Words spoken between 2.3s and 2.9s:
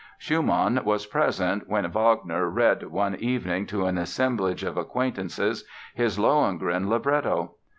read